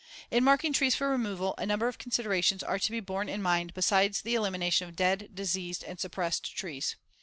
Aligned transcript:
In 0.31 0.43
marking 0.43 0.73
trees 0.73 0.95
for 0.95 1.11
removal, 1.11 1.53
a 1.59 1.65
number 1.67 1.87
of 1.87 1.99
considerations 1.99 2.63
are 2.63 2.79
to 2.79 2.89
be 2.89 2.99
borne 3.01 3.29
in 3.29 3.39
mind 3.39 3.75
besides 3.75 4.23
the 4.23 4.33
elimination 4.33 4.89
of 4.89 4.95
dead, 4.95 5.29
diseased 5.35 5.83
and 5.83 5.99
suppressed 5.99 6.57
trees. 6.57 6.95